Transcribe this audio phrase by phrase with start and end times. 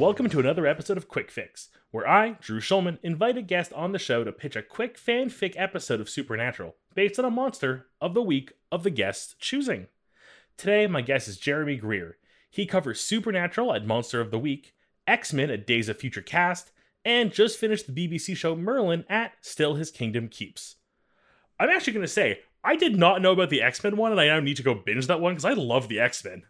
[0.00, 3.92] Welcome to another episode of Quick Fics, where I, Drew Schulman, invite a guest on
[3.92, 8.14] the show to pitch a quick fanfic episode of Supernatural based on a monster of
[8.14, 9.88] the week of the guest's choosing.
[10.56, 12.16] Today, my guest is Jeremy Greer.
[12.48, 14.74] He covers Supernatural at Monster of the Week,
[15.06, 16.72] X Men at Days of Future Cast,
[17.04, 20.76] and just finished the BBC show Merlin at Still His Kingdom Keeps.
[21.58, 24.20] I'm actually going to say, I did not know about the X Men one, and
[24.20, 26.44] I now need to go binge that one because I love the X Men.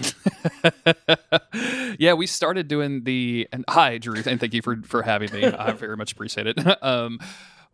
[1.98, 5.44] yeah, we started doing the and hi Drew, and thank you for for having me.
[5.44, 6.58] I very much appreciate it.
[6.82, 7.18] um,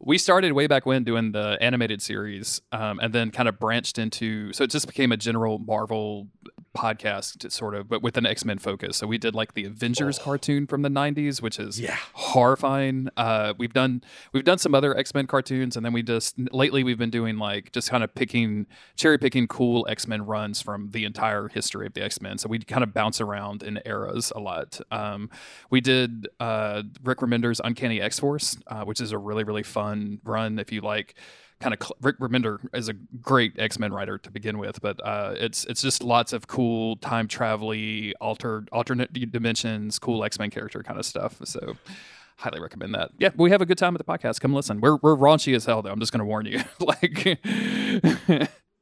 [0.01, 3.99] we started way back when doing the animated series, um, and then kind of branched
[3.99, 6.29] into so it just became a general Marvel
[6.79, 10.23] podcast sort of but with an x-men focus so we did like the avengers oh.
[10.23, 11.97] cartoon from the 90s which is yeah.
[12.13, 14.01] horrifying uh, we've done
[14.33, 17.73] we've done some other x-men cartoons and then we just lately we've been doing like
[17.73, 22.03] just kind of picking cherry picking cool x-men runs from the entire history of the
[22.03, 25.29] x-men so we kind of bounce around in eras a lot um,
[25.71, 30.61] we did uh, rick remender's uncanny x-force uh, which is a really really fun run
[30.61, 31.17] if you like
[31.61, 35.35] kind of Rick Remender is a great X Men writer to begin with, but uh,
[35.37, 37.75] it's it's just lots of cool time travel
[38.21, 41.41] altered alternate dimensions, cool X Men character kind of stuff.
[41.45, 41.77] So
[42.37, 43.11] highly recommend that.
[43.19, 44.41] Yeah, we have a good time at the podcast.
[44.41, 44.81] Come listen.
[44.81, 45.91] We're we're raunchy as hell though.
[45.91, 46.61] I'm just gonna warn you.
[46.81, 47.41] like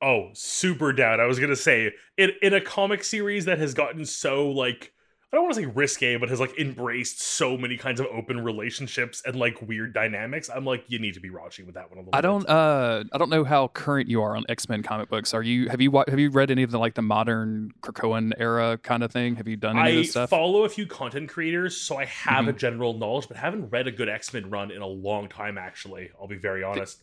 [0.02, 1.20] Oh, super down.
[1.20, 4.92] I was gonna say in in a comic series that has gotten so like
[5.32, 8.44] I don't want to say risque, but has like embraced so many kinds of open
[8.44, 10.48] relationships and like weird dynamics.
[10.48, 12.14] I'm like, you need to be raunchy with that one a little.
[12.14, 15.34] I don't, uh, I don't know how current you are on X Men comic books.
[15.34, 18.78] Are you have you have you read any of the like the modern Krakoan era
[18.78, 19.34] kind of thing?
[19.34, 20.32] Have you done any I of this stuff?
[20.32, 22.50] I follow a few content creators, so I have mm-hmm.
[22.50, 25.58] a general knowledge, but haven't read a good X Men run in a long time.
[25.58, 27.02] Actually, I'll be very honest.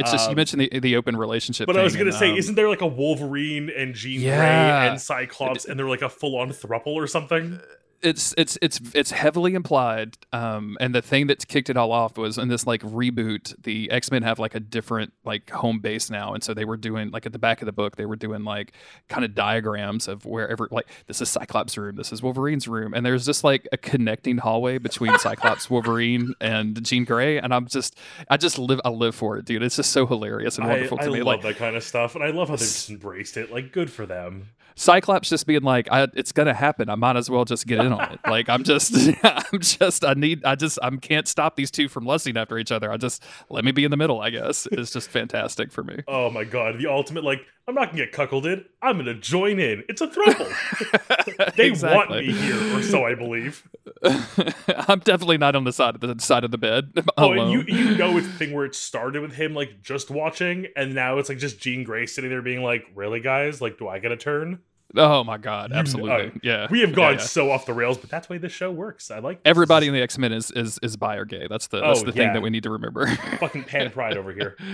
[0.00, 1.66] It's just um, you mentioned the the open relationship.
[1.66, 4.36] But I was gonna and, say, um, isn't there like a Wolverine and Jean yeah.
[4.36, 7.60] Grey and Cyclops, and they're like a full on thruple or something?
[8.02, 12.16] It's it's it's it's heavily implied um and the thing that kicked it all off
[12.16, 16.32] was in this like reboot the x-men have like a different like home base now
[16.32, 18.44] and so they were doing like at the back of the book they were doing
[18.44, 18.72] like
[19.08, 23.04] kind of diagrams of wherever like this is cyclops room this is wolverine's room and
[23.04, 27.98] there's just like a connecting hallway between cyclops wolverine and jean grey and i'm just
[28.28, 31.04] i just live i live for it dude it's just so hilarious and wonderful I,
[31.04, 32.90] to I me love like that kind of stuff and i love how they just
[32.90, 34.48] embraced it like good for them
[34.80, 36.88] Cyclops just being like, "It's gonna happen.
[36.88, 40.14] I might as well just get in on it." Like I'm just, I'm just, I
[40.14, 42.92] need, I just, I can't stop these two from lusting after each other.
[42.92, 44.20] I just let me be in the middle.
[44.20, 46.02] I guess it's just fantastic for me.
[46.08, 48.64] Oh my god, the ultimate like, I'm not gonna get cuckolded.
[48.82, 49.84] I'm gonna join in.
[49.88, 51.54] It's a throuple.
[51.56, 53.68] they want me here, or so I believe.
[54.02, 56.92] I'm definitely not on the side of the side of the bed.
[57.16, 60.66] Oh, you you know it's the thing where it started with him like just watching,
[60.74, 63.60] and now it's like just Jean Grey sitting there being like, "Really, guys?
[63.60, 64.60] Like, do I get a turn?"
[64.96, 66.28] Oh my god, absolutely.
[66.28, 66.66] Uh, yeah.
[66.70, 67.24] We have gone yeah, yeah.
[67.24, 69.10] so off the rails, but that's the way this show works.
[69.10, 69.50] I like this.
[69.50, 71.46] Everybody in the X-Men is is is bi or gay.
[71.48, 73.06] That's the that's oh, the thing that we need to remember.
[73.38, 74.56] Fucking pan pride over here.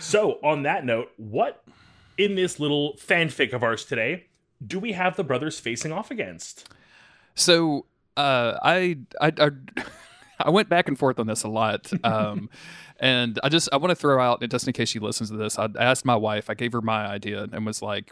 [0.00, 1.64] So, on that note, what
[2.18, 4.26] in this little fanfic of ours today
[4.64, 6.68] do we have the brothers facing off against?
[7.34, 7.86] So,
[8.16, 9.50] uh I I I,
[10.44, 11.90] I went back and forth on this a lot.
[12.04, 12.50] Um
[13.00, 15.58] and I just I want to throw out just in case she listens to this.
[15.58, 16.48] I asked my wife.
[16.48, 18.10] I gave her my idea and was like,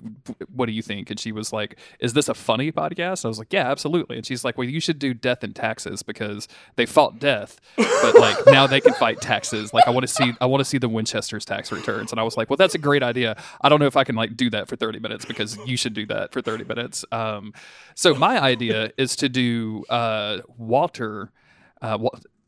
[0.53, 3.39] "What do you think?" And she was like, "Is this a funny podcast?" I was
[3.39, 6.85] like, "Yeah, absolutely." And she's like, "Well, you should do death and taxes because they
[6.85, 9.73] fought death, but like now they can fight taxes.
[9.73, 12.25] Like I want to see I want to see the Winchester's tax returns." And I
[12.25, 13.41] was like, "Well, that's a great idea.
[13.61, 15.95] I don't know if I can like do that for 30 minutes because you should
[15.95, 17.55] do that for 30 minutes." Um,
[17.95, 21.31] so my idea is to do uh, Walter.
[21.83, 21.99] Uh,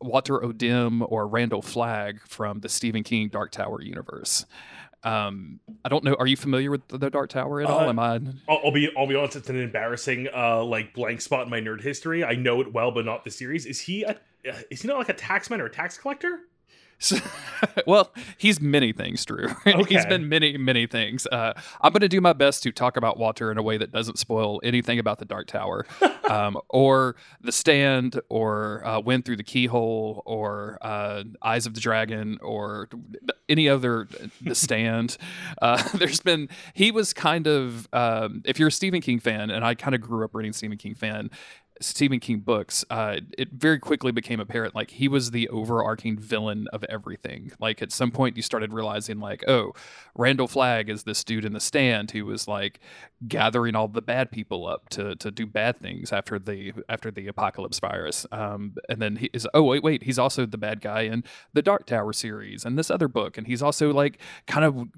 [0.01, 4.47] Walter O'Dim or Randall Flagg from the Stephen King Dark Tower universe.
[5.03, 6.15] Um, I don't know.
[6.19, 7.81] Are you familiar with the Dark Tower at all?
[7.81, 8.21] Uh, Am I?
[8.49, 8.91] I'll, I'll, be.
[8.97, 9.37] I'll be honest.
[9.37, 12.25] It's an embarrassing, uh, like blank spot in my nerd history.
[12.25, 13.67] I know it well, but not the series.
[13.67, 14.05] Is he?
[14.05, 14.17] A,
[14.71, 16.41] is he not like a taxman or a tax collector?
[17.87, 19.49] well, he's many things, Drew.
[19.75, 19.95] Okay.
[19.95, 21.27] he's been many, many things.
[21.27, 23.91] Uh, I'm going to do my best to talk about Walter in a way that
[23.91, 25.87] doesn't spoil anything about the Dark Tower,
[26.31, 31.81] um, or the Stand, or uh, Wind Through the Keyhole, or uh, Eyes of the
[31.81, 32.89] Dragon, or
[33.49, 34.09] any other
[34.43, 35.17] The Stand.
[35.61, 39.65] Uh, there's been he was kind of um, if you're a Stephen King fan, and
[39.65, 41.31] I kind of grew up reading Stephen King fan.
[41.85, 46.67] Stephen King books, uh, it very quickly became apparent like he was the overarching villain
[46.73, 47.53] of everything.
[47.61, 49.73] Like at some point, you started realizing like, oh,
[50.17, 52.81] Randall Flagg is this dude in the stand who was like
[53.27, 57.27] gathering all the bad people up to to do bad things after the after the
[57.29, 58.27] apocalypse virus.
[58.33, 61.63] Um, and then he is oh wait wait he's also the bad guy in the
[61.63, 64.89] Dark Tower series and this other book, and he's also like kind of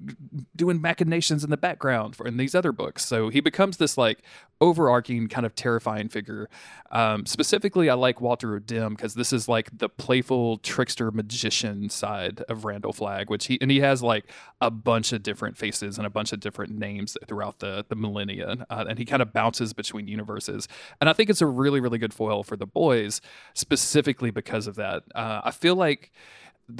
[0.55, 3.05] doing machinations in the background for in these other books.
[3.05, 4.19] So he becomes this like
[4.59, 6.49] overarching kind of terrifying figure
[6.91, 12.41] Um, specifically, I like Walter O'Dim because this is like the playful trickster magician side
[12.49, 14.25] of Randall Flagg, which he and he has like
[14.61, 18.65] a bunch of different faces and a bunch of different names throughout the the millennia,
[18.69, 20.67] uh, and he kind of bounces between universes.
[21.01, 23.21] And I think it's a really really good foil for the boys,
[23.53, 25.03] specifically because of that.
[25.13, 26.11] Uh, I feel like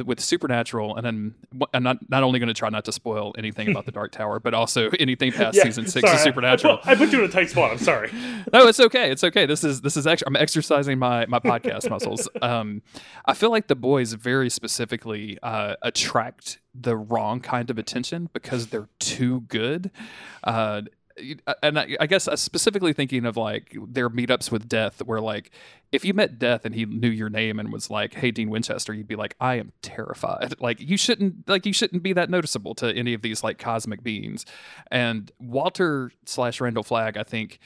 [0.05, 1.35] with Supernatural, and then
[1.73, 4.39] I'm not not only going to try not to spoil anything about the Dark Tower,
[4.39, 6.79] but also anything past yeah, season six sorry, of Supernatural.
[6.83, 7.71] I, I, put you in a tight spot.
[7.71, 8.11] I'm sorry.
[8.53, 9.09] no, it's okay.
[9.11, 9.45] It's okay.
[9.45, 12.27] This is this is actually I'm exercising my my podcast muscles.
[12.41, 12.81] Um,
[13.25, 18.67] I feel like the boys very specifically uh, attract the wrong kind of attention because
[18.67, 19.89] they're too good.
[20.43, 20.81] Uh,
[21.45, 25.19] Uh, and I, I guess uh, specifically thinking of like their meetups with Death, where
[25.21, 25.51] like
[25.91, 28.93] if you met Death and he knew your name and was like, "Hey, Dean Winchester,"
[28.93, 32.75] you'd be like, "I am terrified." Like you shouldn't like you shouldn't be that noticeable
[32.75, 34.45] to any of these like cosmic beings.
[34.91, 37.59] And Walter slash Randall Flagg, I think,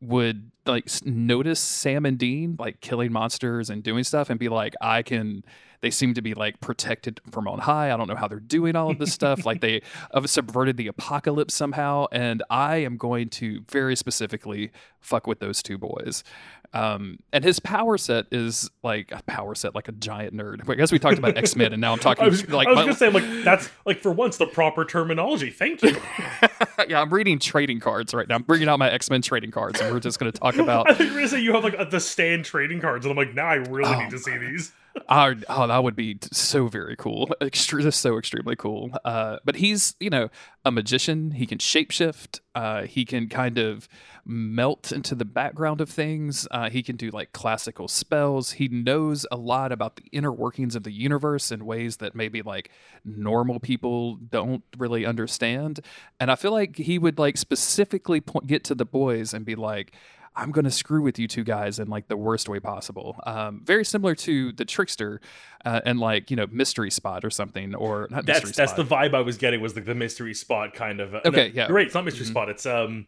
[0.00, 4.74] would like notice Sam and Dean like killing monsters and doing stuff and be like,
[4.80, 5.44] "I can."
[5.82, 7.92] They seem to be like protected from on high.
[7.92, 9.46] I don't know how they're doing all of this stuff.
[9.46, 9.82] Like they
[10.14, 12.06] have subverted the apocalypse somehow.
[12.12, 16.22] And I am going to very specifically fuck with those two boys.
[16.72, 20.68] Um, and his power set is like a power set, like a giant nerd.
[20.68, 22.72] I guess we talked about X Men, and now I'm talking I was, like I
[22.72, 25.50] was gonna say, I'm like that's like for once the proper terminology.
[25.50, 25.96] Thank you.
[26.88, 28.36] yeah, I'm reading trading cards right now.
[28.36, 30.88] I'm bringing out my X Men trading cards, and we're just gonna talk about.
[30.88, 33.34] I think you're gonna say you have like the stand trading cards, and I'm like,
[33.34, 34.72] now I really oh, need to see these.
[35.08, 37.28] oh, oh, that would be so very cool.
[37.40, 38.90] Extre- so extremely cool.
[39.04, 40.28] Uh, but he's, you know,
[40.64, 41.32] a magician.
[41.32, 42.40] He can shapeshift.
[42.54, 43.88] Uh, he can kind of
[44.24, 46.48] melt into the background of things.
[46.50, 48.52] Uh, he can do like classical spells.
[48.52, 52.42] He knows a lot about the inner workings of the universe in ways that maybe
[52.42, 52.70] like
[53.04, 55.80] normal people don't really understand.
[56.18, 59.54] And I feel like he would like specifically point, get to the boys and be
[59.54, 59.92] like,
[60.36, 63.20] I'm going to screw with you two guys in like the worst way possible.
[63.24, 65.20] Um, very similar to the trickster
[65.64, 68.26] uh, and like you know mystery spot or something or not.
[68.26, 68.88] That's that's spot.
[68.88, 71.14] the vibe I was getting was like the mystery spot kind of.
[71.14, 71.86] Uh, okay, no, yeah, great.
[71.86, 72.32] It's not mystery mm-hmm.
[72.32, 72.48] spot.
[72.48, 73.06] It's um.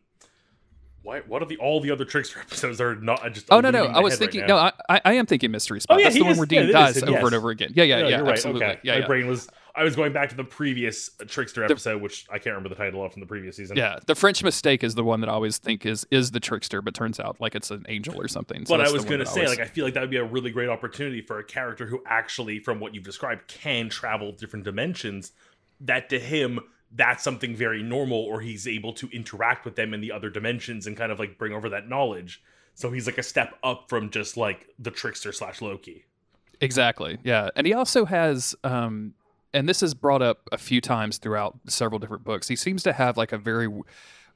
[1.04, 3.86] Why, what are the all the other trickster episodes are not just oh no no
[3.86, 4.56] i was thinking right no
[4.88, 7.02] I, I am thinking mystery spot oh, yeah, that's the one where dean yeah, dies
[7.02, 7.24] over yes.
[7.24, 8.78] and over again yeah yeah yeah, yeah absolutely okay.
[8.84, 9.06] yeah, my yeah.
[9.08, 12.54] brain was I was going back to the previous Trickster episode, the, which I can't
[12.54, 13.76] remember the title of from the previous season.
[13.76, 16.82] Yeah, the French mistake is the one that I always think is is the Trickster,
[16.82, 18.66] but turns out like it's an angel or something.
[18.66, 19.58] So but I was going to say, always...
[19.58, 22.02] like, I feel like that would be a really great opportunity for a character who
[22.06, 25.32] actually, from what you've described, can travel different dimensions.
[25.80, 26.60] That to him,
[26.92, 30.86] that's something very normal, or he's able to interact with them in the other dimensions
[30.86, 32.42] and kind of like bring over that knowledge.
[32.74, 36.04] So he's like a step up from just like the Trickster slash Loki.
[36.60, 37.18] Exactly.
[37.24, 39.14] Yeah, and he also has um
[39.54, 42.48] and this is brought up a few times throughout several different books.
[42.48, 43.68] He seems to have like a very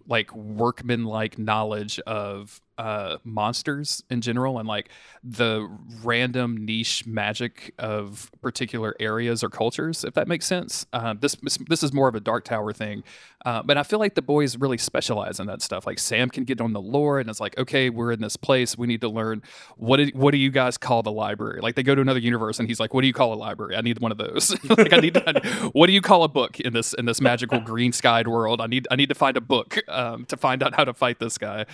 [0.07, 4.89] like workman like knowledge of uh, monsters in general and like
[5.25, 5.69] the
[6.03, 10.87] random niche magic of particular areas or cultures, if that makes sense.
[10.93, 11.37] Uh, this
[11.69, 13.03] this is more of a Dark Tower thing,
[13.45, 15.87] uh, but I feel like the boys really specialize in that stuff.
[15.87, 18.77] Like Sam can get on the lore, and it's like, okay, we're in this place,
[18.77, 19.43] we need to learn
[19.77, 21.61] what do, what do you guys call the library?
[21.61, 23.77] Like they go to another universe, and he's like, what do you call a library?
[23.77, 24.55] I need one of those.
[24.69, 27.61] like I need, to, what do you call a book in this in this magical
[27.61, 28.61] green skied world?
[28.61, 31.19] I need I need to find a book um, to find out how to fight
[31.19, 31.67] this guy,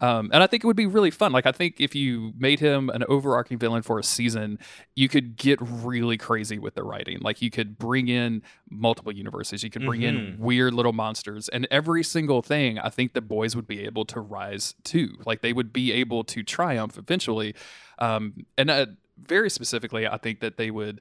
[0.00, 1.30] um, and I think it would be really fun.
[1.30, 4.58] Like I think if you made him an overarching villain for a season,
[4.96, 7.18] you could get really crazy with the writing.
[7.20, 10.34] Like you could bring in multiple universes, you could bring mm-hmm.
[10.34, 12.78] in weird little monsters, and every single thing.
[12.80, 15.14] I think the boys would be able to rise to.
[15.24, 17.54] Like they would be able to triumph eventually.
[18.00, 18.86] Um, and uh,
[19.22, 21.00] very specifically, I think that they would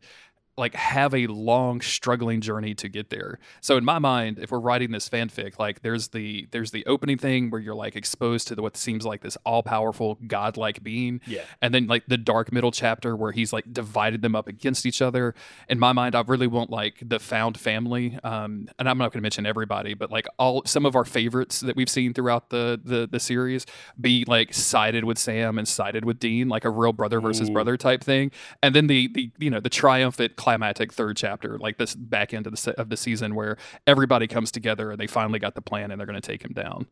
[0.57, 3.37] like have a long struggling journey to get there.
[3.61, 7.17] So in my mind, if we're writing this fanfic, like there's the there's the opening
[7.17, 11.21] thing where you're like exposed to the, what seems like this all powerful godlike being,
[11.27, 14.85] yeah, and then like the dark middle chapter where he's like divided them up against
[14.85, 15.35] each other.
[15.69, 19.19] In my mind, I really want like the found family, um, and I'm not going
[19.19, 22.79] to mention everybody, but like all some of our favorites that we've seen throughout the
[22.83, 23.65] the the series
[24.01, 27.53] be like sided with Sam and sided with Dean, like a real brother versus Ooh.
[27.53, 28.31] brother type thing,
[28.63, 32.47] and then the the you know the triumphant climactic third chapter, like this back end
[32.47, 35.61] of the se- of the season, where everybody comes together and they finally got the
[35.61, 36.87] plan and they're going to take him down.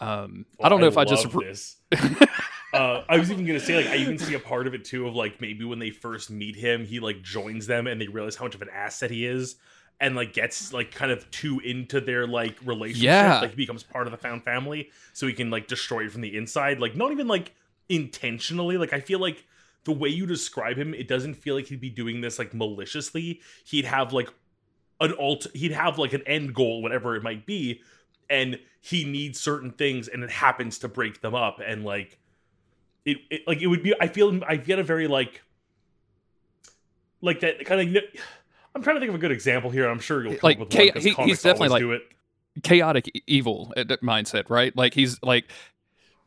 [0.00, 1.30] Um, well, I don't know I if I just.
[1.30, 1.76] this.
[2.74, 5.06] uh, I was even gonna say like I even see a part of it too
[5.06, 8.34] of like maybe when they first meet him, he like joins them and they realize
[8.34, 9.54] how much of an asset he is
[10.00, 13.04] and like gets like kind of too into their like relationship.
[13.04, 13.40] Yeah.
[13.42, 16.22] Like he becomes part of the found family, so he can like destroy it from
[16.22, 16.80] the inside.
[16.80, 17.54] Like not even like
[17.88, 18.76] intentionally.
[18.76, 19.44] Like I feel like
[19.84, 23.40] the way you describe him, it doesn't feel like he'd be doing this like maliciously.
[23.64, 24.28] He'd have like
[25.00, 27.80] an alt he'd have like an end goal, whatever it might be,
[28.28, 32.18] and he needs certain things and it happens to break them up and like
[33.04, 33.94] it, it like it would be.
[34.00, 35.42] I feel I get a very like
[37.20, 38.02] like that kind of.
[38.74, 39.88] I'm trying to think of a good example here.
[39.88, 42.02] I'm sure you'll come like up with cha- one, he, he's definitely like do it.
[42.62, 44.76] chaotic evil uh, mindset, right?
[44.76, 45.50] Like he's like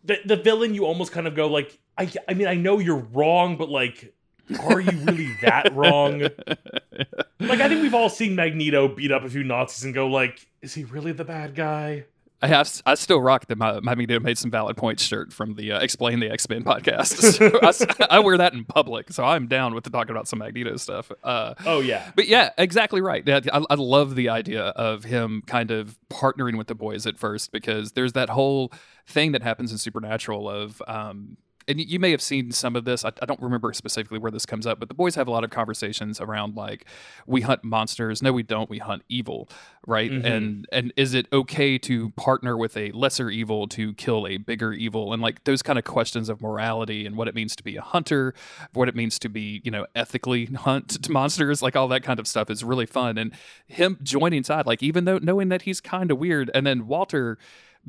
[0.03, 0.73] the the villain.
[0.73, 4.13] You almost kind of go like, I I mean, I know you're wrong, but like,
[4.59, 6.21] are you really that wrong?
[7.39, 10.47] Like, I think we've all seen Magneto beat up a few Nazis and go like,
[10.61, 12.05] is he really the bad guy?
[12.43, 15.53] I have, I still rock the my, my Magneto made some valid points shirt from
[15.53, 17.21] the uh, Explain the X Men podcast.
[17.91, 20.75] So I, I, wear that in public, so I'm down with talking about some Magneto
[20.77, 21.11] stuff.
[21.23, 23.27] Uh, oh yeah, but yeah, exactly right.
[23.29, 27.51] I, I love the idea of him kind of partnering with the boys at first
[27.51, 28.73] because there's that whole
[29.05, 31.37] thing that happens in Supernatural of um,
[31.71, 33.05] and you may have seen some of this.
[33.05, 35.43] I, I, don't remember specifically where this comes up, but the boys have a lot
[35.43, 36.85] of conversations around like,
[37.25, 38.21] we hunt monsters.
[38.21, 38.69] No, we don't.
[38.69, 39.49] We hunt evil,
[39.87, 40.11] right?
[40.11, 40.25] Mm-hmm.
[40.25, 44.73] And and is it okay to partner with a lesser evil to kill a bigger
[44.73, 45.13] evil?
[45.13, 47.81] And like those kind of questions of morality and what it means to be a
[47.81, 48.33] hunter,
[48.73, 52.27] what it means to be, you know, ethically hunt monsters, like all that kind of
[52.27, 53.17] stuff is really fun.
[53.17, 53.31] And
[53.65, 57.37] him joining side, like even though knowing that he's kind of weird, and then Walter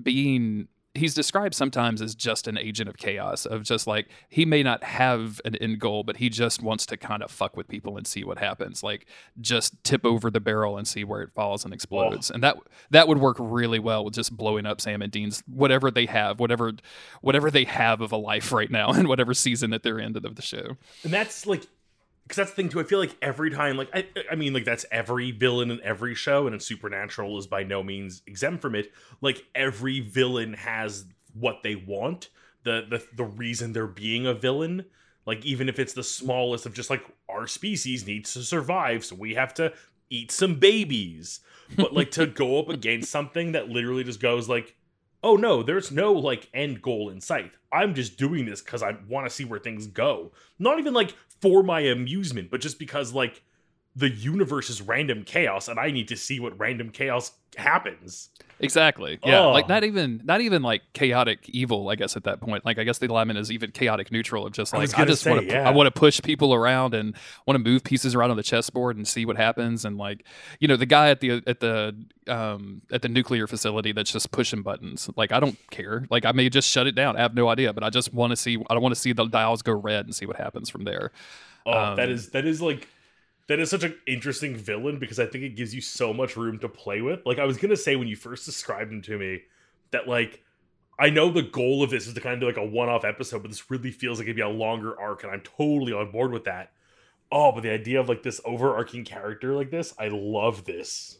[0.01, 4.63] being he's described sometimes as just an agent of chaos of just like he may
[4.63, 7.97] not have an end goal but he just wants to kind of fuck with people
[7.97, 9.07] and see what happens like
[9.41, 12.35] just tip over the barrel and see where it falls and explodes oh.
[12.35, 12.57] and that
[12.91, 16.39] that would work really well with just blowing up sam and dean's whatever they have
[16.39, 16.73] whatever
[17.23, 20.37] whatever they have of a life right now and whatever season that they're in of
[20.37, 21.67] the show and that's like
[22.23, 22.81] because that's the thing too.
[22.81, 26.15] I feel like every time, like I, I mean, like that's every villain in every
[26.15, 28.93] show, and Supernatural is by no means exempt from it.
[29.21, 32.29] Like every villain has what they want,
[32.65, 34.87] the the the reason they're being a villain.
[35.27, 39.17] Like even if it's the smallest of just like our species needs to survive, so
[39.17, 39.73] we have to
[40.11, 41.41] eat some babies.
[41.77, 44.77] But like to go up against something that literally just goes like,
[45.23, 47.53] oh no, there's no like end goal in sight.
[47.73, 50.33] I'm just doing this because I want to see where things go.
[50.59, 53.43] Not even like for my amusement, but just because like
[53.95, 58.31] the universe is random chaos and I need to see what random chaos happens.
[58.61, 59.19] Exactly.
[59.25, 59.41] Yeah.
[59.41, 59.53] Oh.
[59.53, 62.65] Like not even not even like chaotic evil, I guess at that point.
[62.65, 65.27] Like I guess the alignment is even chaotic neutral of just like I, I just
[65.27, 65.69] want to yeah.
[65.69, 68.97] I want to push people around and want to move pieces around on the chessboard
[68.97, 70.25] and see what happens and like
[70.61, 71.95] you know the guy at the at the
[72.29, 75.11] um at the nuclear facility that's just pushing buttons.
[75.17, 76.07] Like I don't care.
[76.09, 77.17] Like I may just shut it down.
[77.17, 79.27] I have no idea, but I just want to see I want to see the
[79.27, 81.11] dials go red and see what happens from there.
[81.67, 82.89] Oh, um, that is that is like
[83.53, 86.59] that is such an interesting villain because I think it gives you so much room
[86.61, 87.21] to play with.
[87.27, 89.43] Like I was gonna say when you first described him to me,
[89.91, 90.43] that like
[90.99, 93.43] I know the goal of this is to kind of do like a one-off episode,
[93.43, 96.33] but this really feels like it'd be a longer arc, and I'm totally on board
[96.33, 96.73] with that.
[97.31, 101.19] Oh, but the idea of like this overarching character like this, I love this.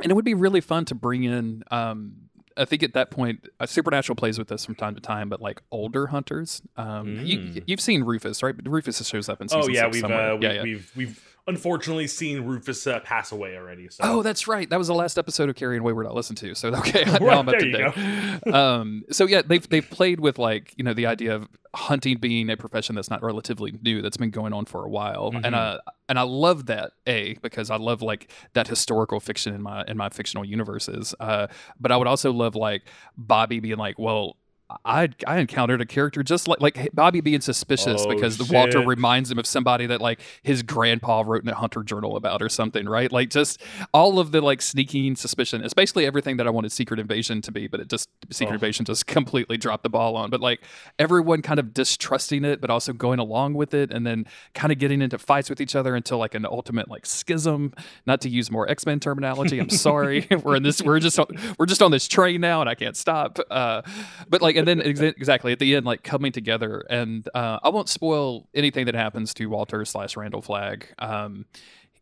[0.00, 2.14] And it would be really fun to bring in um
[2.56, 5.40] I think at that point, uh, Supernatural plays with this from time to time, but
[5.40, 7.62] like older hunters, um, mm.
[7.66, 8.54] you, have seen Rufus, right?
[8.64, 9.62] Rufus shows up in season.
[9.64, 10.62] Oh yeah, we've, uh, we, yeah, yeah.
[10.62, 13.88] we've we've unfortunately seen Rufus uh, pass away already.
[13.88, 14.04] So.
[14.04, 14.68] Oh, that's right.
[14.68, 16.54] That was the last episode of Carrying Wayward I listened to.
[16.54, 18.54] So okay, now I'm up to date.
[18.54, 22.50] um, so yeah, they've they've played with like you know the idea of hunting being
[22.50, 25.44] a profession that's not relatively new that's been going on for a while, mm-hmm.
[25.44, 29.62] and uh, and I love that a because I love like that historical fiction in
[29.62, 31.14] my in my fictional universes.
[31.18, 31.48] Uh,
[31.80, 32.82] but I would also love like
[33.16, 34.36] Bobby being like, well,
[34.84, 38.80] I I encountered a character just like like Bobby being suspicious oh, because the Walter
[38.80, 42.48] reminds him of somebody that like his grandpa wrote in a hunter journal about or
[42.48, 43.10] something, right?
[43.10, 43.60] Like just
[43.92, 45.62] all of the like sneaking suspicion.
[45.64, 48.54] It's basically everything that I wanted Secret Invasion to be, but it just Secret oh.
[48.54, 50.30] Invasion just completely dropped the ball on.
[50.30, 50.62] But like
[50.98, 54.78] everyone kind of distrusting it, but also going along with it, and then kind of
[54.78, 57.72] getting into fights with each other until like an ultimate like schism.
[58.06, 59.58] Not to use more X Men terminology.
[59.58, 60.26] I'm sorry.
[60.42, 60.82] we're in this.
[60.82, 61.26] We're just on,
[61.58, 63.38] we're just on this train now, and I can't stop.
[63.50, 63.82] Uh,
[64.28, 66.84] but like and then ex- exactly at the end, like coming together.
[66.88, 70.86] And uh, I won't spoil anything that happens to Walter slash Randall Flagg.
[70.98, 71.46] Um,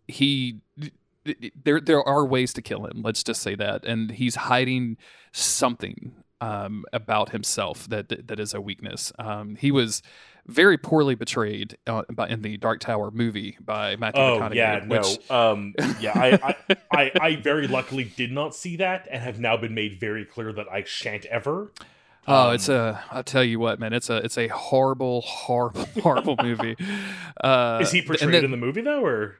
[0.06, 0.60] he
[1.54, 3.02] there there are ways to kill him.
[3.02, 4.96] Let's just say that, and he's hiding
[5.32, 9.12] something um, about himself that that is a weakness.
[9.18, 10.02] Um, he was
[10.46, 14.54] very poorly betrayed uh, by, in the Dark Tower movie by Matthew oh, McConaughey.
[14.54, 15.18] yeah, which...
[15.30, 19.38] no, um, yeah, I, I, I, I, very luckily did not see that, and have
[19.38, 21.70] now been made very clear that I shan't ever.
[22.26, 23.02] Oh, um, it's a.
[23.10, 24.16] I'll tell you what, man, it's a.
[24.18, 26.76] It's a horrible, horrible, horrible movie.
[27.40, 29.38] Uh, is he portrayed then, in the movie though, or?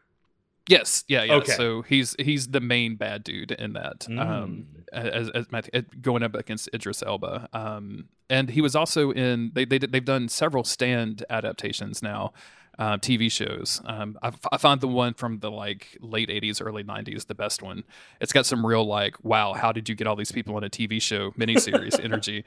[0.68, 1.34] Yes, yeah, yeah.
[1.34, 1.52] Okay.
[1.52, 4.00] So he's he's the main bad dude in that.
[4.00, 4.20] Mm.
[4.20, 7.48] Um, as, as, as going up against Idris Elba.
[7.52, 9.50] Um, and he was also in.
[9.54, 12.32] They they they've done several stand adaptations now.
[12.80, 13.82] Uh, TV shows.
[13.84, 17.62] Um, I, I found the one from the like late '80s, early '90s the best
[17.62, 17.84] one.
[18.22, 20.70] It's got some real like, wow, how did you get all these people on a
[20.70, 22.42] TV show miniseries energy?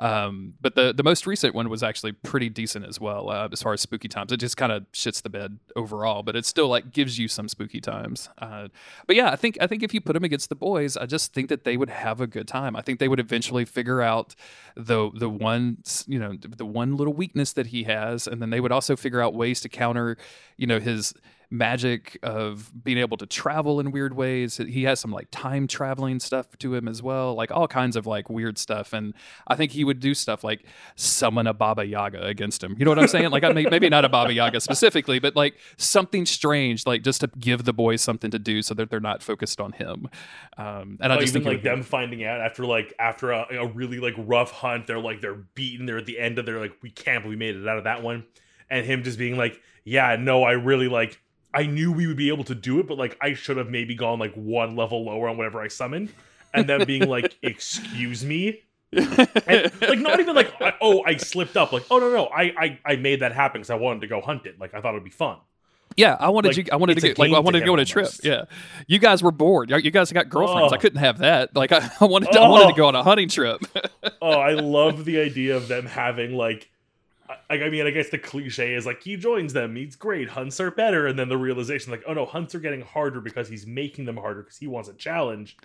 [0.00, 3.62] Um, but the the most recent one was actually pretty decent as well uh, as
[3.62, 4.32] far as spooky times.
[4.32, 7.48] It just kind of shits the bed overall, but it still like gives you some
[7.48, 8.28] spooky times.
[8.38, 8.66] Uh,
[9.06, 11.32] but yeah, I think I think if you put them against the boys, I just
[11.32, 12.74] think that they would have a good time.
[12.74, 14.34] I think they would eventually figure out
[14.74, 15.78] the the one
[16.08, 19.20] you know the one little weakness that he has, and then they would also figure
[19.20, 20.16] out ways to counter
[20.56, 21.14] you know his
[21.50, 24.56] magic of being able to travel in weird ways.
[24.56, 28.06] He has some like time traveling stuff to him as well, like all kinds of
[28.06, 28.92] like weird stuff.
[28.92, 29.14] And
[29.46, 30.64] I think he would do stuff like
[30.96, 32.74] summon a Baba Yaga against him.
[32.78, 33.30] You know what I'm saying?
[33.30, 37.20] like I mean, maybe not a Baba Yaga specifically, but like something strange, like just
[37.20, 40.08] to give the boys something to do so that they're not focused on him.
[40.56, 43.46] Um, and oh, I just even think like them finding out after like after a,
[43.50, 45.86] a really like rough hunt, they're like they're beaten.
[45.86, 48.02] They're at the end of their like we can't we made it out of that
[48.02, 48.24] one,
[48.70, 51.20] and him just being like, yeah, no, I really like
[51.54, 53.94] I knew we would be able to do it, but like I should have maybe
[53.94, 56.12] gone like one level lower on whatever I summoned,
[56.52, 61.72] and then being like, "Excuse me." and, like not even like oh I slipped up
[61.72, 64.20] like oh no no I I, I made that happen because I wanted to go
[64.20, 65.38] hunt it like I thought it'd be fun
[65.96, 66.64] yeah, I wanted like, you.
[66.72, 68.08] I wanted to get like I wanted to, to go on a trip.
[68.22, 68.44] Yeah,
[68.86, 69.70] you guys were bored.
[69.70, 70.72] You guys got girlfriends.
[70.72, 70.76] Oh.
[70.76, 71.56] I couldn't have that.
[71.56, 72.32] Like I, I wanted.
[72.32, 72.44] To, oh.
[72.44, 73.62] I wanted to go on a hunting trip.
[74.20, 76.70] oh, I love the idea of them having like
[77.28, 80.60] I, I mean, I guess the cliche is like he joins them, he's great, hunts
[80.60, 83.66] are better, and then the realization like, oh no, hunts are getting harder because he's
[83.66, 85.56] making them harder because he wants a challenge,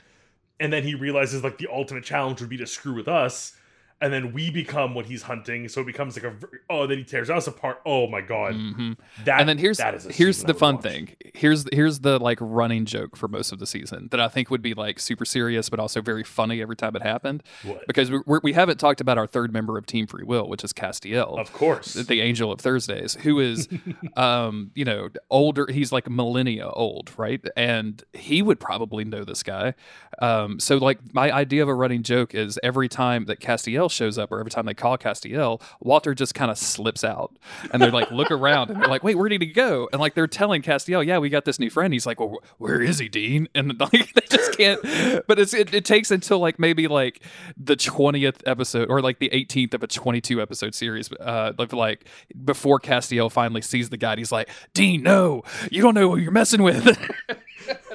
[0.60, 3.56] and then he realizes like the ultimate challenge would be to screw with us,
[4.02, 5.70] and then we become what he's hunting.
[5.70, 6.36] So it becomes like a
[6.70, 7.82] oh, then he tears us apart.
[7.86, 8.94] Oh my god, mm-hmm.
[9.26, 10.84] that and then here's that is here's the fun watch.
[10.84, 11.16] thing.
[11.34, 14.64] Here's here's the like running joke for most of the season that I think would
[14.64, 17.44] be like super serious, but also very funny every time it happened.
[17.64, 17.86] What?
[17.86, 20.50] Because we we're, we have not talked about our third member of Team Free Will,
[20.50, 23.70] which is Castiel, of course, the Angel of Thursdays, who is,
[24.18, 25.68] um, you know, older.
[25.72, 27.42] He's like millennia old, right?
[27.56, 29.76] And he would probably know this guy.
[30.20, 34.18] Um, so like my idea of a running joke is every time that Castiel shows
[34.18, 37.38] up, or every time they call Castiel, Walter just kind of slips out,
[37.72, 39.90] and they're like, look around, and they're like, wait, where did he go?
[39.92, 41.94] And like they're telling Castiel, yeah, we got this new friend.
[41.94, 43.48] He's like, well, where is he, Dean?
[43.56, 44.82] And like they just can't.
[45.28, 47.22] But it's it, it takes until like maybe like
[47.58, 52.06] the twentieth episode or like the eighteenth of a twenty-two episode series, uh, of like
[52.44, 56.32] before Castiel finally sees the guy, he's like, Dean, no, you don't know who you're
[56.32, 56.98] messing with.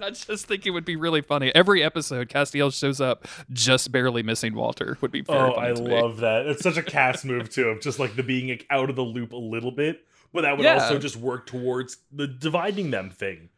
[0.06, 1.52] I just think it would be really funny.
[1.52, 4.96] Every episode, Castiel shows up just barely missing Walter.
[5.00, 5.24] Would be.
[5.28, 6.46] oh, I love that.
[6.46, 9.32] It's such a cast move too, of just like the being out of the loop
[9.32, 10.74] a little bit, but that would yeah.
[10.74, 13.48] also just work towards the dividing them thing.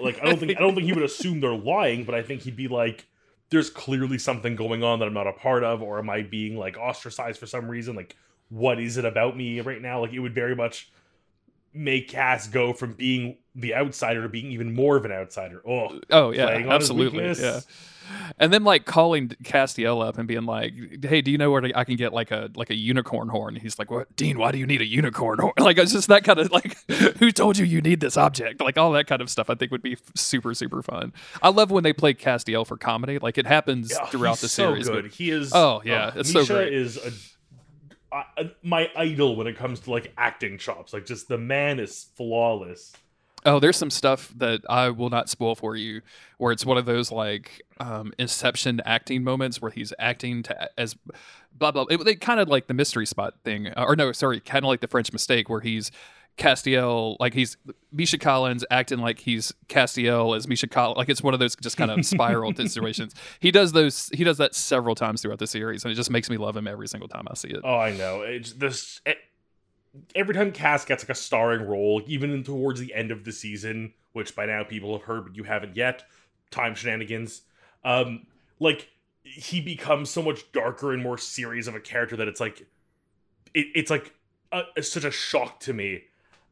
[0.00, 2.42] Like I don't think I don't think he would assume they're lying, but I think
[2.42, 3.06] he'd be like,
[3.50, 6.56] "There's clearly something going on that I'm not a part of, or am I being
[6.56, 7.94] like ostracized for some reason?
[7.94, 8.16] Like,
[8.48, 10.00] what is it about me right now?
[10.00, 10.90] Like, it would very much."
[11.72, 15.60] make Cass go from being the outsider being even more of an outsider.
[15.66, 17.60] Oh, oh yeah, absolutely, yeah.
[18.38, 20.72] And then like calling Castiel up and being like,
[21.04, 23.56] "Hey, do you know where to, I can get like a like a unicorn horn?"
[23.56, 24.38] He's like, "What, Dean?
[24.38, 26.76] Why do you need a unicorn horn?" Like it's just that kind of like,
[27.18, 29.50] "Who told you you need this object?" Like all that kind of stuff.
[29.50, 31.12] I think would be super super fun.
[31.42, 33.18] I love when they play Castiel for comedy.
[33.18, 34.88] Like it happens yeah, throughout the so series.
[34.88, 35.04] Good.
[35.04, 35.52] But, he is.
[35.54, 36.72] Oh yeah, uh, it's Misha so great.
[36.72, 37.12] Is a
[38.62, 40.92] my idol when it comes to like acting chops.
[40.92, 42.92] Like just the man is flawless.
[43.44, 46.02] Oh, there's some stuff that I will not spoil for you,
[46.38, 50.96] where it's one of those like um, Inception acting moments where he's acting to as
[51.52, 51.84] blah blah.
[51.88, 54.80] It, it kind of like the mystery spot thing, or no, sorry, kind of like
[54.80, 55.90] the French Mistake, where he's
[56.40, 57.56] Castiel, like he's
[57.92, 60.96] Misha Collins acting like he's Castiel as Misha Collins.
[60.96, 63.14] Like it's one of those just kind of spiral situations.
[63.40, 64.08] He does those.
[64.12, 66.66] He does that several times throughout the series, and it just makes me love him
[66.66, 67.60] every single time I see it.
[67.62, 68.22] Oh, I know.
[68.22, 69.00] It's this.
[69.04, 69.18] It,
[70.14, 73.92] every time Cass gets like a starring role, even towards the end of the season,
[74.12, 76.04] which by now people have heard, but you haven't yet.
[76.50, 77.42] Time shenanigans.
[77.84, 78.26] Um,
[78.58, 78.88] like
[79.22, 82.60] he becomes so much darker and more serious of a character that it's like,
[83.54, 84.14] it, it's like
[84.52, 86.02] a, such a shock to me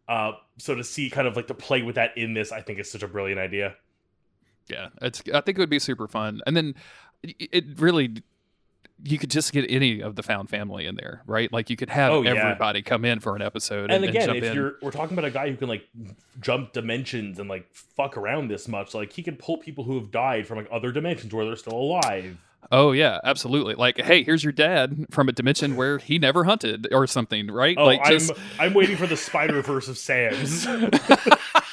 [0.09, 2.79] uh, so to see kind of like to play with that in this, I think
[2.79, 3.77] is such a brilliant idea.
[4.68, 5.22] Yeah, it's.
[5.33, 6.74] I think it would be super fun, and then
[7.22, 8.22] it really
[9.04, 11.52] you could just get any of the found family in there, right?
[11.52, 12.30] Like you could have oh, yeah.
[12.30, 13.90] everybody come in for an episode.
[13.90, 14.54] And, and again, if in.
[14.54, 15.88] you're we're talking about a guy who can like
[16.40, 20.11] jump dimensions and like fuck around this much, like he can pull people who have
[20.11, 22.37] died from like other dimensions where they're still alive.
[22.70, 23.74] Oh yeah, absolutely.
[23.74, 27.76] Like, hey, here's your dad from a dimension where he never hunted or something, right?
[27.78, 28.32] Oh, like, just...
[28.32, 30.66] I'm I'm waiting for the Spider Verse of Sam's.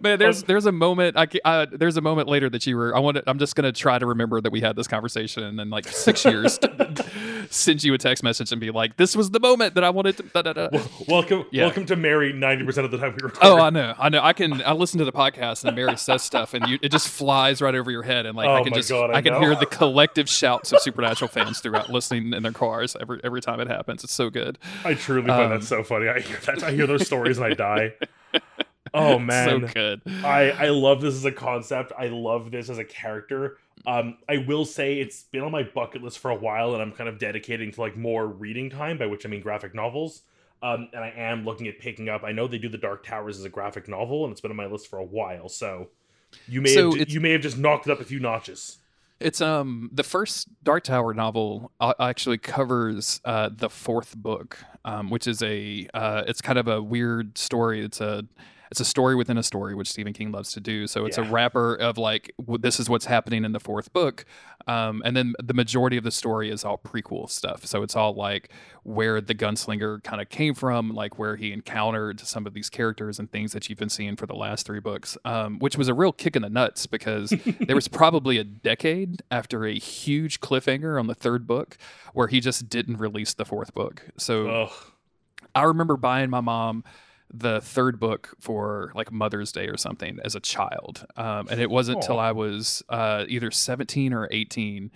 [0.00, 1.16] Man, there's there's a moment.
[1.16, 2.96] I uh, there's a moment later that you were.
[2.96, 3.16] I want.
[3.16, 3.24] To.
[3.26, 6.24] I'm just gonna try to remember that we had this conversation, and then like six
[6.30, 6.58] years,
[7.50, 10.16] send you a text message and be like, "This was the moment that I wanted
[10.16, 10.68] to." Da, da, da.
[11.06, 11.64] welcome, yeah.
[11.64, 12.32] welcome to Mary.
[12.32, 13.40] Ninety percent of the time we record.
[13.42, 14.22] Oh, I know, I know.
[14.22, 14.62] I can.
[14.62, 17.74] I listen to the podcast and Mary says stuff, and you, it just flies right
[17.74, 19.66] over your head, and like oh I can just, God, I, I can hear the
[19.66, 24.02] collective shouts of Supernatural fans throughout listening in their cars every every time it happens.
[24.02, 24.58] It's so good.
[24.82, 26.08] I truly find um, that so funny.
[26.08, 26.62] I hear that.
[26.62, 27.92] I hear those stories and I die.
[28.94, 30.02] Oh man, so good.
[30.24, 31.92] I I love this as a concept.
[31.98, 33.58] I love this as a character.
[33.86, 36.92] Um, I will say it's been on my bucket list for a while, and I'm
[36.92, 40.22] kind of dedicating to like more reading time, by which I mean graphic novels.
[40.62, 42.22] Um, and I am looking at picking up.
[42.22, 44.56] I know they do the Dark Towers as a graphic novel, and it's been on
[44.58, 45.48] my list for a while.
[45.48, 45.88] So
[46.46, 48.78] you may so have, you may have just knocked it up a few notches.
[49.20, 55.10] It's um the first Dark Tower novel uh, actually covers uh, the fourth book, um,
[55.10, 57.84] which is a uh, it's kind of a weird story.
[57.84, 58.24] It's a
[58.70, 60.86] it's a story within a story, which Stephen King loves to do.
[60.86, 61.26] So it's yeah.
[61.26, 64.24] a wrapper of like this is what's happening in the fourth book,
[64.68, 67.66] um, and then the majority of the story is all prequel stuff.
[67.66, 68.52] So it's all like
[68.84, 73.18] where the gunslinger kind of came from, like where he encountered some of these characters
[73.18, 75.94] and things that you've been seeing for the last three books, um, which was a
[75.94, 77.30] real kick in the nuts because
[77.60, 81.76] there was probably a decade after a huge cliffhanger on the third book
[82.14, 84.06] where he just didn't release the fourth book.
[84.16, 84.48] So.
[84.48, 84.72] Ugh.
[85.52, 86.84] I remember buying my mom
[87.32, 91.70] the third book for like Mother's Day or something as a child, um, and it
[91.70, 94.90] wasn't until I was uh, either seventeen or eighteen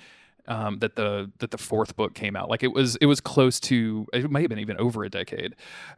[0.47, 2.51] um, that the that the fourth book came out.
[2.51, 5.55] Like it was it was close to it might have been even over a decade,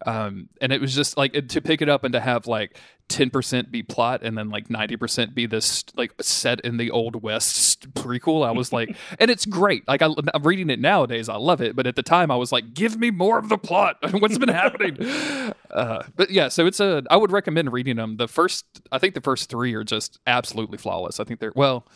[0.06, 2.78] um, and it was just like to pick it up and to have like
[3.08, 6.90] ten percent be plot and then like ninety percent be this like set in the
[6.90, 8.46] old west prequel.
[8.46, 9.86] I was like, and it's great.
[9.88, 11.74] Like I, am reading it nowadays, I love it.
[11.74, 13.96] But at the time, I was like, give me more of the plot.
[14.20, 14.96] What's been happening?
[15.68, 17.02] Uh, but yeah, so it's a.
[17.10, 18.16] I would recommend reading them.
[18.16, 21.20] The first, I think the first three are just absolutely flawless.
[21.20, 21.86] I think they're well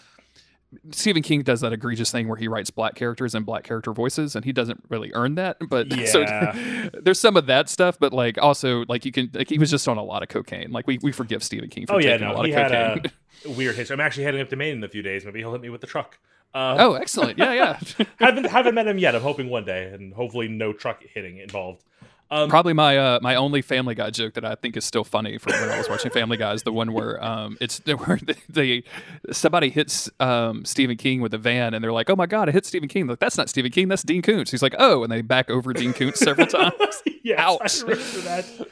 [0.93, 4.37] Stephen King does that egregious thing where he writes black characters and black character voices,
[4.37, 5.57] and he doesn't really earn that.
[5.69, 6.07] But yeah.
[6.07, 9.71] so there's some of that stuff, but like also like you can like he was
[9.71, 10.71] just on a lot of cocaine.
[10.71, 13.13] Like we, we forgive Stephen King for oh, taking no, a lot of cocaine.
[13.45, 13.95] A weird history.
[13.95, 15.25] I'm actually heading up to Maine in a few days.
[15.25, 16.19] Maybe he'll hit me with the truck.
[16.53, 17.39] Uh, oh, excellent!
[17.39, 18.05] Yeah, yeah.
[18.19, 19.15] haven't haven't met him yet.
[19.15, 21.85] I'm hoping one day, and hopefully no truck hitting involved.
[22.33, 25.37] Um, Probably my uh, my only Family Guy joke that I think is still funny
[25.37, 28.35] from when I was watching Family Guy is the one where um, it's where they,
[28.49, 28.85] they
[29.33, 32.53] somebody hits um, Stephen King with a van and they're like, "Oh my god, I
[32.53, 34.53] hit Stephen King!" Like that's not Stephen King, that's Dean Koontz.
[34.53, 37.03] He's like, "Oh," and they back over Dean Koontz several times.
[37.25, 37.83] yes, Ouch.
[37.83, 38.69] I remember that.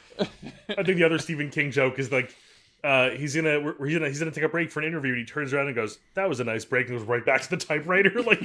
[0.69, 2.33] I think the other Stephen King joke is like.
[2.81, 5.25] Uh, he's gonna he's gonna he's gonna take a break for an interview and he
[5.25, 7.57] turns around and goes that was a nice break and goes right back to the
[7.57, 8.39] typewriter like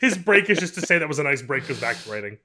[0.00, 2.38] his break is just to say that was a nice break goes back to writing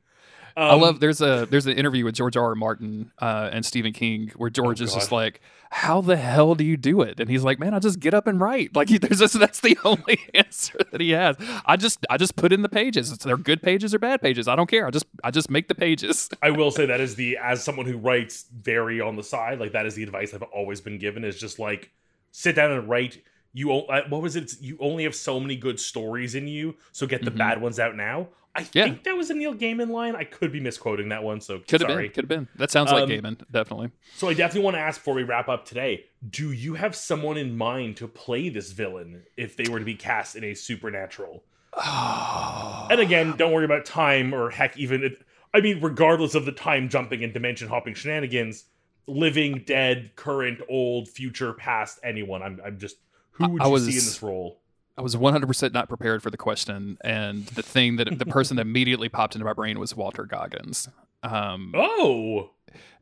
[0.57, 2.45] I love there's a there's an interview with George R.
[2.45, 2.55] R.
[2.55, 5.39] Martin uh, and Stephen King where George oh is just like,
[5.69, 8.25] "How the hell do you do it?" And he's like, "Man, I just get up
[8.25, 11.35] and write." Like there's just that's the only answer that he has.
[11.65, 13.11] I just I just put in the pages.
[13.11, 14.47] It's, they're good pages or bad pages.
[14.47, 14.87] I don't care.
[14.87, 16.29] I just I just make the pages.
[16.41, 19.73] I will say that is the as someone who writes very on the side, like
[19.73, 21.23] that is the advice I've always been given.
[21.23, 21.91] Is just like
[22.31, 23.21] sit down and write
[23.53, 24.53] you uh, what was it?
[24.61, 27.37] You only have so many good stories in you, so get the mm-hmm.
[27.37, 28.29] bad ones out now.
[28.57, 28.85] I yeah.
[28.85, 30.15] think that was a Neil Gaiman line.
[30.15, 32.09] I could be misquoting that one, so could have been.
[32.09, 32.47] Could have been.
[32.55, 33.91] That sounds like um, Gaiman, definitely.
[34.15, 37.37] So I definitely want to ask before we wrap up today: Do you have someone
[37.37, 41.43] in mind to play this villain if they were to be cast in a supernatural?
[41.85, 45.15] and again, don't worry about time or heck, even.
[45.53, 48.65] I mean, regardless of the time jumping and dimension hopping shenanigans,
[49.05, 52.41] living, dead, current, old, future, past, anyone.
[52.41, 52.97] I'm, I'm just
[53.31, 54.61] who would you was, see in this role?
[54.97, 58.61] I was 100% not prepared for the question, and the thing that the person that
[58.65, 60.89] immediately popped into my brain was Walter Goggins.
[61.21, 62.49] Um, oh,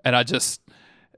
[0.04, 0.60] and I just,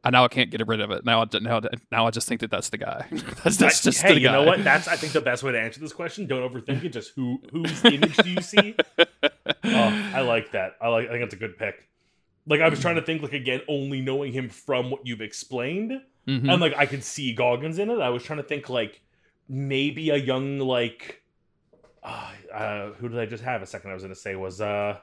[0.04, 1.04] I now I can't get rid of it.
[1.04, 1.62] Now, I, now,
[1.92, 3.08] now I just think that that's the guy.
[3.44, 4.20] that's, that's just hey, the guy.
[4.20, 4.64] you know what?
[4.64, 6.28] That's I think the best way to answer this question.
[6.28, 6.90] Don't overthink it.
[6.90, 8.76] Just who whose image do you see?
[9.00, 10.76] oh, I like that.
[10.80, 11.08] I like.
[11.08, 11.76] I think that's a good pick.
[12.46, 16.02] Like I was trying to think, like again, only knowing him from what you've explained,
[16.28, 16.50] mm-hmm.
[16.50, 18.00] and like I could see Goggins in it.
[18.00, 19.02] I was trying to think like
[19.50, 21.22] maybe a young like
[22.04, 24.98] uh, uh, who did I just have a second I was gonna say was uh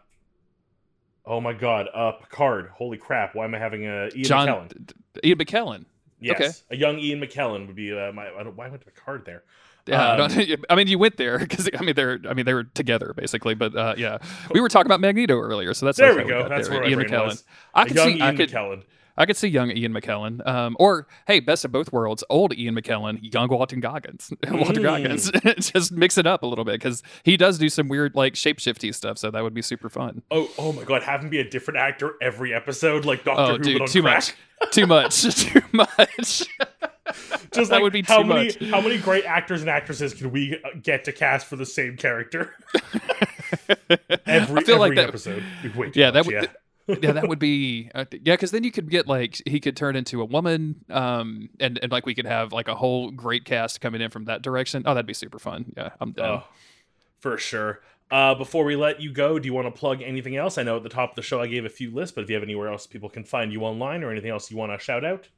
[1.27, 4.93] oh my god uh Picard holy crap why am I having a Ian John McKellen
[5.25, 5.85] Ian McKellen
[6.21, 6.51] yes okay.
[6.71, 9.45] a young Ian McKellen would be uh, my I don't, why went to Picard there
[9.87, 10.31] yeah, um,
[10.71, 13.55] I mean, you went there because I mean they're I mean they were together basically,
[13.55, 14.19] but uh, yeah,
[14.53, 16.49] we were talking about Magneto earlier, so that's there we go.
[16.49, 16.81] That's there.
[16.81, 17.27] where Ian McKellen.
[17.27, 17.45] Was.
[17.75, 18.83] I could see Ian I could, McKellen.
[19.17, 22.75] I could see young Ian McKellen, um, or hey, best of both worlds, old Ian
[22.75, 24.83] McKellen, young Walter Goggins, Walter mm.
[24.83, 25.31] Goggins.
[25.71, 28.93] Just mix it up a little bit because he does do some weird like shapeshifty
[28.95, 30.23] stuff, so that would be super fun.
[30.31, 33.57] Oh, oh my god, have him be a different actor every episode, like Doctor oh,
[33.57, 34.37] Who, dude, too crack.
[34.61, 36.43] much, too much, too much.
[37.53, 38.71] Just that like would be how many much.
[38.71, 41.97] how many great actors and actresses can we uh, get to cast for the same
[41.97, 42.55] character?
[44.27, 45.45] every every like that, episode.
[45.63, 46.35] yeah, much, that would.
[46.35, 46.47] Yeah
[46.87, 49.97] yeah, that would be uh, yeah, because then you could get like he could turn
[49.97, 53.81] into a woman, um, and and like we could have like a whole great cast
[53.81, 54.83] coming in from that direction.
[54.87, 55.73] Oh, that'd be super fun.
[55.77, 56.43] Yeah, I'm down.
[56.43, 56.45] Oh,
[57.21, 57.81] for sure.
[58.11, 60.59] Uh, before we let you go, do you want to plug anything else?
[60.59, 62.31] I know at the top of the show I gave a few lists, but if
[62.31, 64.79] you have anywhere else people can find you online or anything else you want to
[64.79, 65.29] shout out?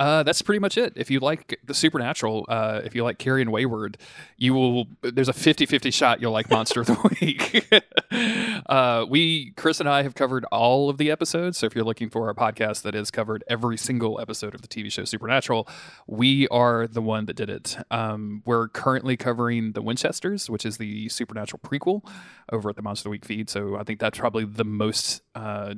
[0.00, 0.92] Uh, that's pretty much it.
[0.94, 3.98] If you like the supernatural, uh, if you like Carrying Wayward,
[4.36, 4.86] you will.
[5.02, 8.62] There's a 50-50 shot you'll like Monster of the Week.
[8.66, 11.58] uh, we, Chris and I, have covered all of the episodes.
[11.58, 14.68] So if you're looking for a podcast that has covered every single episode of the
[14.68, 15.68] TV show Supernatural,
[16.06, 17.76] we are the one that did it.
[17.90, 22.06] Um, we're currently covering the Winchesters, which is the Supernatural prequel,
[22.52, 23.50] over at the Monster of the Week feed.
[23.50, 25.74] So I think that's probably the most uh,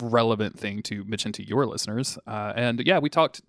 [0.00, 2.18] relevant thing to mention to your listeners.
[2.26, 3.42] Uh, and yeah, we talked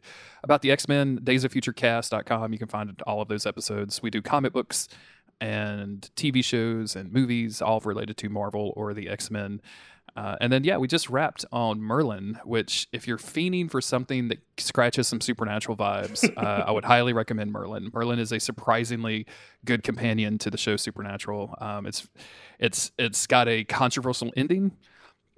[0.44, 2.54] about the X Men, Days of Future Cast.com.
[2.54, 4.02] You can find all of those episodes.
[4.02, 4.88] We do comic books
[5.40, 9.62] and TV shows and movies, all related to Marvel or the X Men.
[10.18, 14.30] Uh, and then, yeah, we just wrapped on Merlin, which, if you're fiending for something
[14.30, 17.92] that scratches some supernatural vibes, uh, I would highly recommend Merlin.
[17.94, 19.28] Merlin is a surprisingly
[19.64, 21.56] good companion to the show Supernatural.
[21.62, 22.08] Um, it's
[22.60, 24.72] it's it's got a controversial ending,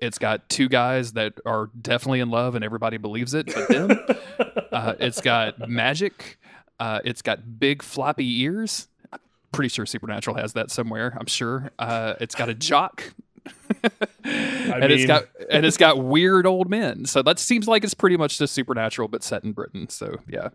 [0.01, 3.91] it's got two guys that are definitely in love and everybody believes it but them.
[4.71, 6.39] uh, it's got magic.
[6.79, 8.87] Uh, it's got big floppy ears.
[9.11, 9.19] I'm
[9.51, 11.15] pretty sure Supernatural has that somewhere.
[11.19, 11.71] I'm sure.
[11.77, 13.13] Uh, it's got a jock
[14.23, 14.91] and mean...
[14.91, 17.05] it's got and it's got weird old men.
[17.05, 19.89] So that seems like it's pretty much just supernatural, but set in Britain.
[19.89, 20.49] So yeah,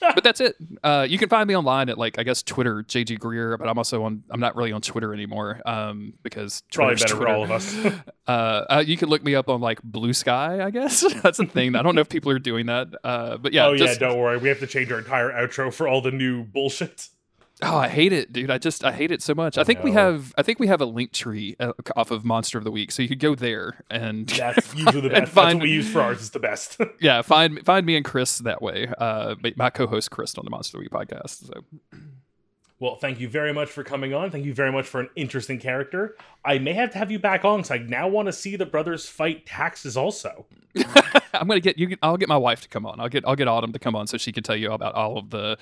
[0.00, 0.56] but that's it.
[0.82, 3.78] Uh, you can find me online at like I guess Twitter, JG Greer, but I'm
[3.78, 4.24] also on.
[4.30, 7.26] I'm not really on Twitter anymore um, because probably better Twitter.
[7.26, 7.76] for all of us.
[8.26, 10.64] uh, uh, you can look me up on like Blue Sky.
[10.64, 11.76] I guess that's a thing.
[11.76, 13.66] I don't know if people are doing that, uh, but yeah.
[13.66, 14.00] Oh just...
[14.00, 14.38] yeah, don't worry.
[14.38, 17.08] We have to change our entire outro for all the new bullshit.
[17.62, 18.50] Oh, I hate it, dude.
[18.50, 19.58] I just I hate it so much.
[19.58, 22.58] I think we have I think we have a link tree uh, off of Monster
[22.58, 25.32] of the Week, so you could go there and that's usually the best.
[25.32, 26.20] Find, that's what we use for ours.
[26.20, 26.78] Is the best.
[27.00, 28.88] yeah, find find me and Chris that way.
[28.98, 31.46] Uh, my co-host Chris on the Monster of the Week podcast.
[31.46, 31.64] So.
[32.80, 34.32] Well, thank you very much for coming on.
[34.32, 36.16] Thank you very much for an interesting character.
[36.44, 38.66] I may have to have you back on because I now want to see the
[38.66, 40.46] brothers fight taxes also.
[41.34, 41.96] I'm gonna get you.
[42.02, 43.00] I'll get my wife to come on.
[43.00, 45.18] I'll get I'll get Autumn to come on so she can tell you about all
[45.18, 45.58] of the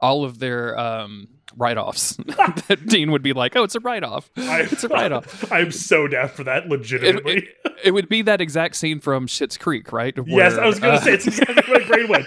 [0.00, 4.30] all of their um, write-offs that Dean would be like, "Oh, it's a write-off.
[4.36, 6.68] It's a write-off." I'm so down for that.
[6.68, 10.16] Legitimately, it, it, it, would be that exact scene from Schitt's Creek, right?
[10.18, 12.26] Where, yes, I was going to uh, say it's exactly what my brain went.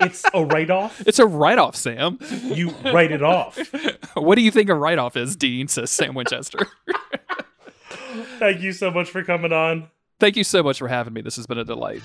[0.00, 1.06] It's a write-off.
[1.06, 2.18] It's a write-off, Sam.
[2.42, 3.58] You write it off.
[4.14, 5.68] what do you think a write-off is, Dean?
[5.68, 6.66] Says Sam Winchester.
[8.38, 9.90] Thank you so much for coming on.
[10.20, 11.22] Thank you so much for having me.
[11.22, 12.02] This has been a delight.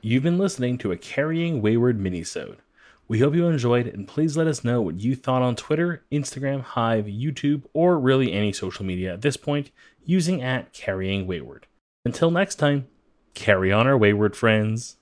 [0.00, 2.58] You've been listening to a Carrying Wayward minisode.
[3.08, 6.62] We hope you enjoyed, and please let us know what you thought on Twitter, Instagram,
[6.62, 9.72] Hive, YouTube, or really any social media at this point
[10.04, 11.66] using at Carrying Wayward.
[12.04, 12.86] Until next time,
[13.34, 14.96] carry on our wayward friends.